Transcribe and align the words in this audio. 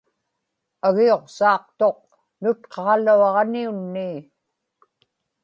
agiuqsaaqtuq 0.87 1.99
nutqaġaluaġnaniunnii 2.41 4.17